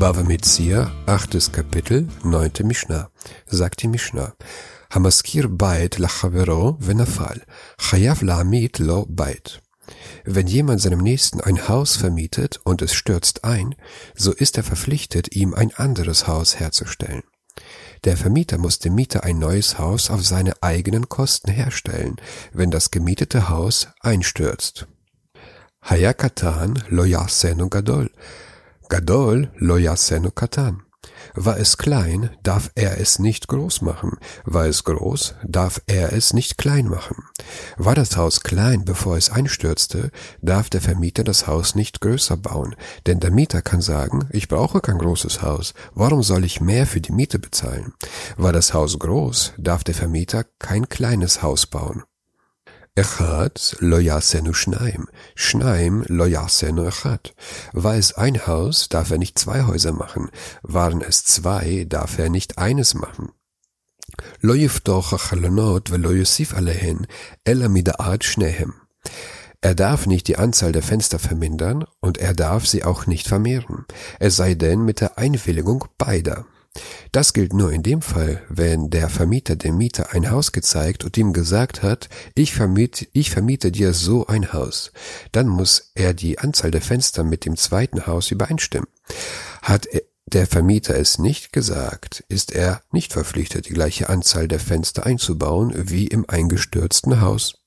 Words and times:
Bava 0.00 0.22
Metzia, 0.22 0.90
achtes 1.04 1.52
Kapitel, 1.52 2.08
neunte 2.24 2.64
Mishnah. 2.64 3.10
Sagt 3.44 3.82
die 3.82 3.86
Mishnah. 3.86 4.32
Hamaskir 4.88 5.46
bait 5.46 5.98
lachavero 5.98 6.78
venafal. 6.80 7.42
Chayav 7.76 8.22
la'amit 8.22 8.78
lo 8.78 9.04
bait. 9.06 9.60
Wenn 10.24 10.46
jemand 10.46 10.80
seinem 10.80 11.00
Nächsten 11.00 11.42
ein 11.42 11.68
Haus 11.68 11.96
vermietet 11.96 12.60
und 12.64 12.80
es 12.80 12.94
stürzt 12.94 13.44
ein, 13.44 13.74
so 14.14 14.32
ist 14.32 14.56
er 14.56 14.62
verpflichtet, 14.62 15.36
ihm 15.36 15.52
ein 15.52 15.74
anderes 15.74 16.26
Haus 16.26 16.58
herzustellen. 16.58 17.22
Der 18.04 18.16
Vermieter 18.16 18.56
muss 18.56 18.78
dem 18.78 18.94
Mieter 18.94 19.22
ein 19.24 19.38
neues 19.38 19.78
Haus 19.78 20.08
auf 20.08 20.24
seine 20.26 20.62
eigenen 20.62 21.10
Kosten 21.10 21.50
herstellen, 21.50 22.16
wenn 22.54 22.70
das 22.70 22.90
gemietete 22.90 23.50
Haus 23.50 23.88
einstürzt. 24.00 24.86
Hayakatan 25.82 26.84
lo 26.88 27.04
yasenu 27.04 27.68
gadol. 27.68 28.09
Gadol 28.90 29.52
lo 29.56 29.76
katan. 30.34 30.82
War 31.34 31.58
es 31.58 31.78
klein, 31.78 32.30
darf 32.42 32.72
er 32.74 33.00
es 33.00 33.20
nicht 33.20 33.46
groß 33.46 33.82
machen. 33.82 34.18
War 34.44 34.66
es 34.66 34.82
groß, 34.82 35.36
darf 35.46 35.80
er 35.86 36.12
es 36.12 36.32
nicht 36.32 36.58
klein 36.58 36.88
machen. 36.88 37.22
War 37.76 37.94
das 37.94 38.16
Haus 38.16 38.40
klein, 38.40 38.84
bevor 38.84 39.16
es 39.16 39.30
einstürzte, 39.30 40.10
darf 40.42 40.70
der 40.70 40.80
Vermieter 40.80 41.22
das 41.22 41.46
Haus 41.46 41.76
nicht 41.76 42.00
größer 42.00 42.36
bauen. 42.36 42.74
Denn 43.06 43.20
der 43.20 43.30
Mieter 43.30 43.62
kann 43.62 43.80
sagen, 43.80 44.28
ich 44.30 44.48
brauche 44.48 44.80
kein 44.80 44.98
großes 44.98 45.40
Haus. 45.40 45.72
Warum 45.94 46.24
soll 46.24 46.44
ich 46.44 46.60
mehr 46.60 46.84
für 46.84 47.00
die 47.00 47.12
Miete 47.12 47.38
bezahlen? 47.38 47.94
War 48.36 48.52
das 48.52 48.74
Haus 48.74 48.98
groß, 48.98 49.52
darf 49.56 49.84
der 49.84 49.94
Vermieter 49.94 50.44
kein 50.58 50.88
kleines 50.88 51.44
Haus 51.44 51.66
bauen. 51.66 52.02
Echad 52.96 53.76
lo 53.80 53.98
yasenu 53.98 54.52
schnaim, 54.52 55.06
schnaim 55.36 56.04
lo 56.08 56.24
yasenu 56.24 56.86
echad. 56.88 57.34
War 57.72 57.94
es 57.94 58.14
ein 58.14 58.46
Haus, 58.46 58.88
darf 58.88 59.10
er 59.10 59.18
nicht 59.18 59.38
zwei 59.38 59.62
Häuser 59.62 59.92
machen. 59.92 60.30
Waren 60.62 61.00
es 61.00 61.24
zwei, 61.24 61.86
darf 61.88 62.18
er 62.18 62.30
nicht 62.30 62.58
eines 62.58 62.94
machen. 62.94 63.30
Lo 64.40 64.54
yiftoch 64.54 65.12
achalonot 65.12 65.90
velo 65.92 66.10
yosif 66.10 66.54
alehen, 66.54 67.06
ela 67.44 67.68
mida'at 67.68 68.24
schnehem. 68.24 68.74
Er 69.60 69.74
darf 69.74 70.06
nicht 70.06 70.26
die 70.26 70.36
Anzahl 70.36 70.72
der 70.72 70.82
Fenster 70.82 71.18
vermindern 71.18 71.84
und 72.00 72.18
er 72.18 72.34
darf 72.34 72.66
sie 72.66 72.82
auch 72.82 73.06
nicht 73.06 73.28
vermehren, 73.28 73.84
es 74.18 74.36
sei 74.36 74.54
denn 74.54 74.84
mit 74.84 75.00
der 75.00 75.18
Einwilligung 75.18 75.84
beider. 75.98 76.46
Das 77.12 77.32
gilt 77.32 77.52
nur 77.52 77.72
in 77.72 77.82
dem 77.82 78.02
Fall, 78.02 78.42
wenn 78.48 78.90
der 78.90 79.08
Vermieter 79.08 79.56
dem 79.56 79.76
Mieter 79.76 80.12
ein 80.12 80.30
Haus 80.30 80.52
gezeigt 80.52 81.04
und 81.04 81.16
ihm 81.18 81.32
gesagt 81.32 81.82
hat, 81.82 82.08
ich 82.34 82.54
vermiete, 82.54 83.08
ich 83.12 83.30
vermiete 83.30 83.72
dir 83.72 83.92
so 83.92 84.26
ein 84.26 84.52
Haus. 84.52 84.92
Dann 85.32 85.48
muss 85.48 85.90
er 85.94 86.14
die 86.14 86.38
Anzahl 86.38 86.70
der 86.70 86.82
Fenster 86.82 87.24
mit 87.24 87.44
dem 87.44 87.56
zweiten 87.56 88.06
Haus 88.06 88.30
übereinstimmen. 88.30 88.88
Hat 89.62 89.88
der 90.26 90.46
Vermieter 90.46 90.96
es 90.96 91.18
nicht 91.18 91.52
gesagt, 91.52 92.22
ist 92.28 92.52
er 92.52 92.82
nicht 92.92 93.12
verpflichtet, 93.12 93.68
die 93.68 93.74
gleiche 93.74 94.08
Anzahl 94.08 94.46
der 94.46 94.60
Fenster 94.60 95.04
einzubauen 95.04 95.72
wie 95.90 96.06
im 96.06 96.24
eingestürzten 96.28 97.20
Haus. 97.20 97.59